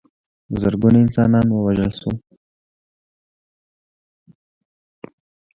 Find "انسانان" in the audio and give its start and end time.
1.05-1.47